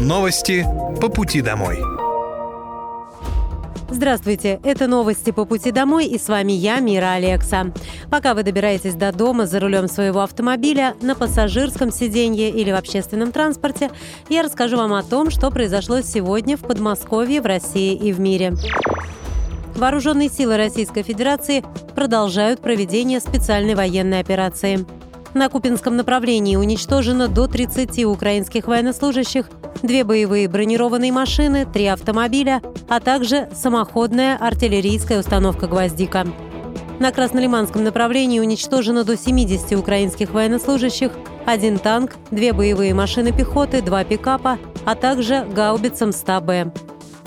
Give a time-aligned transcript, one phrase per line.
[0.00, 0.64] Новости
[1.00, 1.80] по пути домой.
[3.90, 7.72] Здравствуйте, это новости по пути домой и с вами я, Мира Алекса.
[8.08, 13.32] Пока вы добираетесь до дома за рулем своего автомобиля, на пассажирском сиденье или в общественном
[13.32, 13.90] транспорте,
[14.28, 18.54] я расскажу вам о том, что произошло сегодня в Подмосковье, в России и в мире.
[19.74, 21.64] Вооруженные силы Российской Федерации
[21.96, 24.86] продолжают проведение специальной военной операции.
[25.34, 29.50] На Купинском направлении уничтожено до 30 украинских военнослужащих,
[29.82, 36.26] две боевые бронированные машины, три автомобиля, а также самоходная артиллерийская установка «Гвоздика».
[36.98, 41.12] На Краснолиманском направлении уничтожено до 70 украинских военнослужащих,
[41.46, 46.76] один танк, две боевые машины пехоты, два пикапа, а также гаубицам 100Б.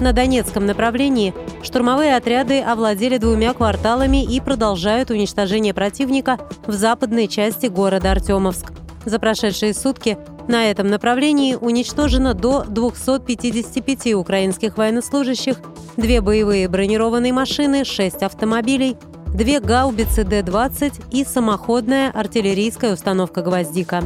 [0.00, 7.66] На Донецком направлении штурмовые отряды овладели двумя кварталами и продолжают уничтожение противника в западной части
[7.66, 8.72] города Артемовск.
[9.04, 15.56] За прошедшие сутки на этом направлении уничтожено до 255 украинских военнослужащих,
[15.96, 18.96] две боевые бронированные машины, шесть автомобилей,
[19.34, 24.02] две гаубицы Д-20 и самоходная артиллерийская установка «Гвоздика».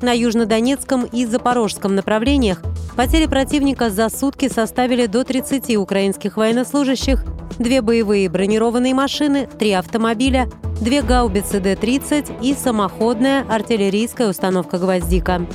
[0.00, 2.62] На южнодонецком и запорожском направлениях
[2.96, 7.22] потери противника за сутки составили до 30 украинских военнослужащих,
[7.58, 10.48] две боевые бронированные машины, три автомобиля,
[10.80, 15.46] две гаубицы Д-30 и самоходная артиллерийская установка «Гвоздика».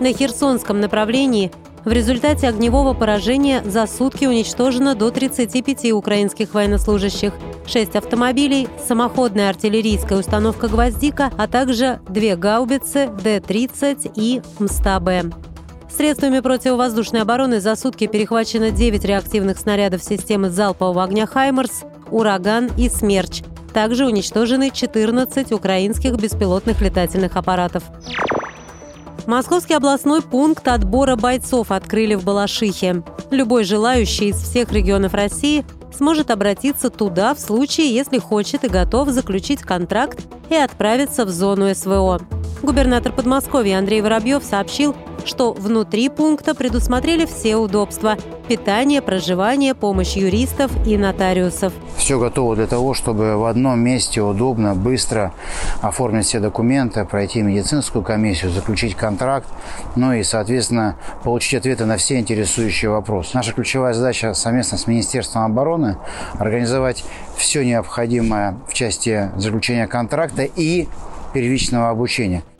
[0.00, 1.52] На Херсонском направлении
[1.84, 7.32] в результате огневого поражения за сутки уничтожено до 35 украинских военнослужащих,
[7.66, 15.53] 6 автомобилей, самоходная артиллерийская установка «Гвоздика», а также две гаубицы Д-30 и МСТА-Б.
[15.96, 22.88] Средствами противовоздушной обороны за сутки перехвачено 9 реактивных снарядов системы залпового огня «Хаймерс», «Ураган» и
[22.88, 23.42] «Смерч».
[23.72, 27.84] Также уничтожены 14 украинских беспилотных летательных аппаратов.
[29.26, 33.04] Московский областной пункт отбора бойцов открыли в Балашихе.
[33.30, 35.64] Любой желающий из всех регионов России
[35.96, 40.18] сможет обратиться туда в случае, если хочет и готов заключить контракт
[40.50, 42.20] и отправиться в зону СВО.
[42.62, 48.16] Губернатор Подмосковья Андрей Воробьев сообщил, что внутри пункта предусмотрели все удобства–
[48.48, 51.72] питание, проживание, помощь юристов и нотариусов.
[51.96, 55.32] Все готово для того, чтобы в одном месте удобно, быстро
[55.80, 59.48] оформить все документы, пройти медицинскую комиссию, заключить контракт,
[59.96, 63.30] ну и, соответственно, получить ответы на все интересующие вопросы.
[63.34, 65.96] Наша ключевая задача совместно с Министерством обороны–
[66.38, 67.04] организовать
[67.36, 70.88] все необходимое в части заключения контракта и
[71.32, 72.42] первичного обучения–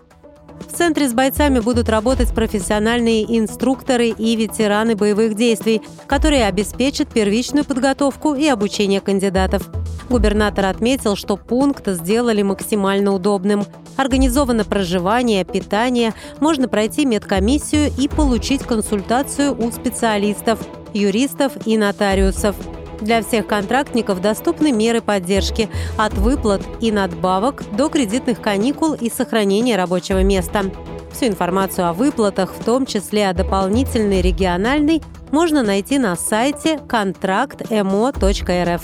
[0.74, 7.64] в центре с бойцами будут работать профессиональные инструкторы и ветераны боевых действий, которые обеспечат первичную
[7.64, 9.70] подготовку и обучение кандидатов.
[10.10, 13.64] Губернатор отметил, что пункт сделали максимально удобным.
[13.96, 20.58] Организовано проживание, питание, можно пройти медкомиссию и получить консультацию у специалистов,
[20.92, 22.56] юристов и нотариусов.
[23.00, 29.76] Для всех контрактников доступны меры поддержки от выплат и надбавок до кредитных каникул и сохранения
[29.76, 30.70] рабочего места.
[31.12, 38.82] Всю информацию о выплатах, в том числе о дополнительной региональной, можно найти на сайте контракт.мо.рф.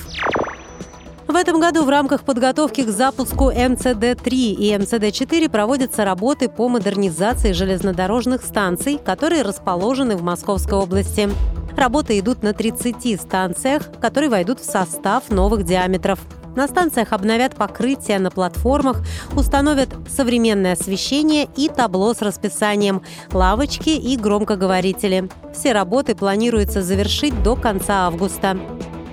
[1.31, 7.53] В этом году в рамках подготовки к запуску МЦД-3 и МЦД-4 проводятся работы по модернизации
[7.53, 11.31] железнодорожных станций, которые расположены в Московской области.
[11.81, 16.21] Работы идут на 30 станциях, которые войдут в состав новых диаметров.
[16.55, 18.99] На станциях обновят покрытие на платформах,
[19.35, 23.01] установят современное освещение и табло с расписанием,
[23.33, 25.31] лавочки и громкоговорители.
[25.55, 28.59] Все работы планируется завершить до конца августа.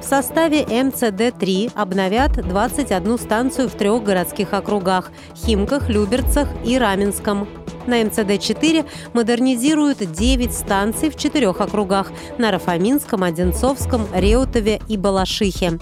[0.02, 7.48] В составе МЦД-3 обновят 21 станцию в трех городских округах– Химках, Люберцах и Раменском.
[7.88, 15.80] На МЦД-4 модернизируют 9 станций в четырех округах– на Рафаминском, Одинцовском, Реутове и Балашихе.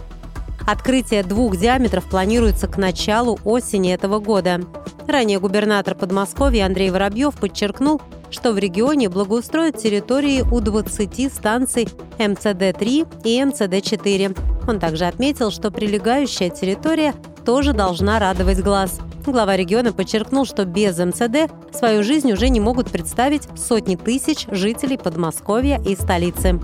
[0.68, 4.62] Открытие двух диаметров планируется к началу осени этого года.
[5.08, 11.88] Ранее губернатор Подмосковья Андрей Воробьев подчеркнул, что в регионе благоустроят территории у 20 станций
[12.18, 14.68] МЦД-3 и МЦД-4.
[14.68, 17.14] Он также отметил, что прилегающая территория
[17.46, 19.00] тоже должна радовать глаз.
[19.26, 24.98] Глава региона подчеркнул, что без МЦД свою жизнь уже не могут представить сотни тысяч жителей
[24.98, 26.60] Подмосковья и столицы.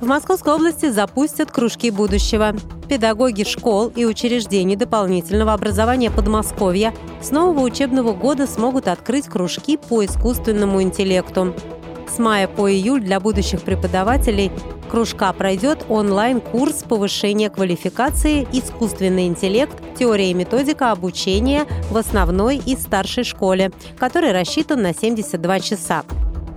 [0.00, 2.54] В Московской области запустят кружки будущего.
[2.88, 10.04] Педагоги школ и учреждений дополнительного образования Подмосковья с нового учебного года смогут открыть кружки по
[10.04, 11.54] искусственному интеллекту.
[12.08, 14.50] С мая по июль для будущих преподавателей
[14.86, 19.74] кружка пройдет онлайн-курс повышения квалификации «Искусственный интеллект.
[19.98, 26.04] Теория и методика обучения в основной и старшей школе», который рассчитан на 72 часа.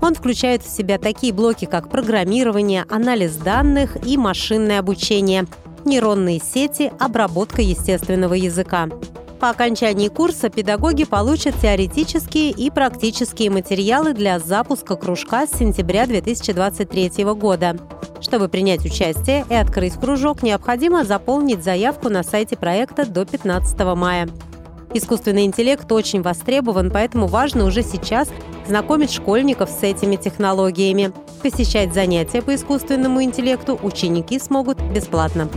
[0.02, 5.46] Он включает в себя такие блоки, как программирование, анализ данных и машинное обучение,
[5.84, 8.88] нейронные сети, обработка естественного языка.
[9.40, 17.24] По окончании курса педагоги получат теоретические и практические материалы для запуска кружка с сентября 2023
[17.36, 17.78] года.
[18.20, 24.28] Чтобы принять участие и открыть кружок, необходимо заполнить заявку на сайте проекта до 15 мая.
[24.94, 28.30] Искусственный интеллект очень востребован, поэтому важно уже сейчас
[28.68, 31.14] знакомить школьников с этими технологиями.
[31.42, 35.48] Посещать занятия по искусственному интеллекту ученики смогут бесплатно.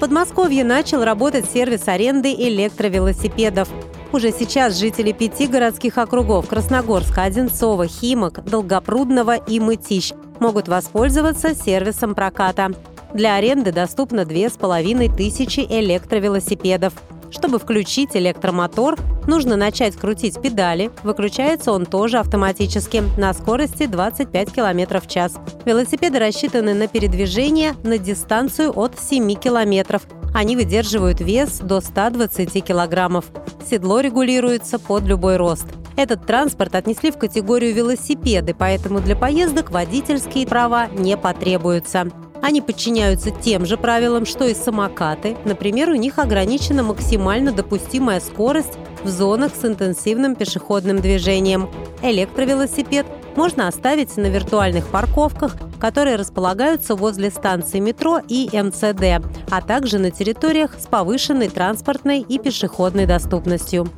[0.00, 3.68] Подмосковье начал работать сервис аренды электровелосипедов.
[4.12, 12.14] Уже сейчас жители пяти городских округов– Красногорска, Одинцова, Химок, Долгопрудного и Мытищ– могут воспользоваться сервисом
[12.14, 12.72] проката.
[13.12, 16.94] Для аренды доступно две с половиной тысячи электровелосипедов–
[17.30, 18.96] чтобы включить электромотор,
[19.26, 20.90] нужно начать крутить педали.
[21.02, 25.34] Выключается он тоже автоматически на скорости 25 км в час.
[25.64, 30.02] Велосипеды рассчитаны на передвижение на дистанцию от 7 километров.
[30.34, 33.26] Они выдерживают вес до 120 килограммов.
[33.68, 35.66] Седло регулируется под любой рост.
[35.96, 42.10] Этот транспорт отнесли в категорию велосипеды, поэтому для поездок водительские права не потребуются.
[42.42, 45.36] Они подчиняются тем же правилам, что и самокаты.
[45.44, 51.68] Например, у них ограничена максимально допустимая скорость в зонах с интенсивным пешеходным движением.
[52.02, 53.06] Электровелосипед
[53.36, 60.10] можно оставить на виртуальных парковках, которые располагаются возле станции метро и МЦД, а также на
[60.10, 63.88] территориях с повышенной транспортной и пешеходной доступностью.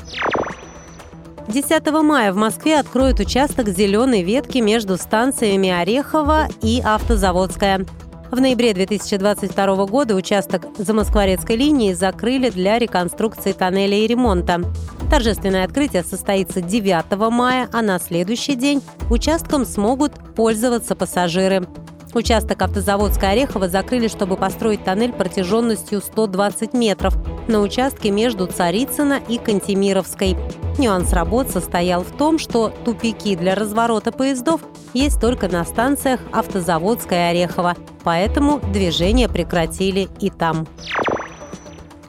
[1.48, 7.84] 10 мая в Москве откроют участок зеленой ветки между станциями Орехова и Автозаводская.
[8.32, 14.62] В ноябре 2022 года участок Замоскворецкой линии закрыли для реконструкции тоннеля и ремонта.
[15.10, 18.80] Торжественное открытие состоится 9 мая, а на следующий день
[19.10, 21.68] участком смогут пользоваться пассажиры.
[22.14, 27.16] Участок автозаводской Орехова закрыли, чтобы построить тоннель протяженностью 120 метров
[27.48, 30.36] на участке между Царицына и Кантемировской.
[30.78, 34.60] Нюанс работ состоял в том, что тупики для разворота поездов
[34.92, 40.66] есть только на станциях автозаводская Орехова, поэтому движение прекратили и там.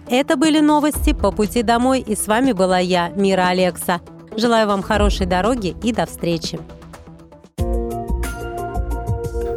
[0.10, 4.02] Это были новости по пути домой, и с вами была я, Мира Алекса.
[4.36, 6.60] Желаю вам хорошей дороги и до встречи.